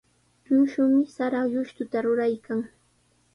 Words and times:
Llushumi 0.45 1.01
sara 1.15 1.41
llushtuta 1.51 1.97
ruraykan. 2.05 2.59